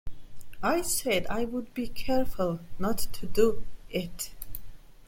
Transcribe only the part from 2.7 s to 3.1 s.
not